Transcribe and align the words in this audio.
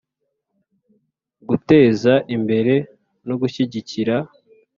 Guteza 1.49 2.13
imbere 2.35 2.73
no 3.27 3.35
gushyigikira 3.41 4.15